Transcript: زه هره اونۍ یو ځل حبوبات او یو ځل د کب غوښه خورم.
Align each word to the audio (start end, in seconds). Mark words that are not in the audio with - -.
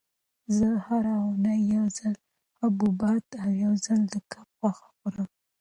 زه 0.57 0.67
هره 0.85 1.13
اونۍ 1.25 1.59
یو 1.75 1.85
ځل 1.97 2.15
حبوبات 2.59 3.25
او 3.41 3.49
یو 3.63 3.73
ځل 3.85 3.99
د 4.13 4.15
کب 4.31 4.47
غوښه 4.59 4.87
خورم. 4.97 5.27